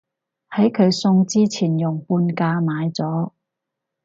[0.49, 3.33] 喺佢送之前用半價買咗